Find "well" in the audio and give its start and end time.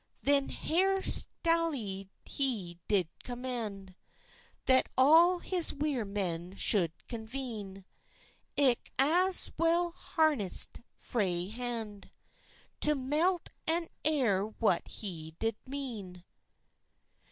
9.59-9.91